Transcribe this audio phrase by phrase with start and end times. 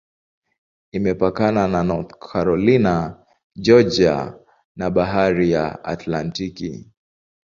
[0.97, 2.95] Imepakana na North Carolina,
[3.55, 4.39] Georgia
[4.75, 6.89] na Bahari ya Atlantiki.